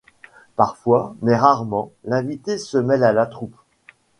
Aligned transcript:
Parfois, 0.55 1.13
mais 1.21 1.35
rarement, 1.35 1.91
l'invité 2.05 2.57
se 2.57 2.79
mêle 2.79 3.03
à 3.03 3.13
la 3.13 3.27
troupe. 3.27 3.53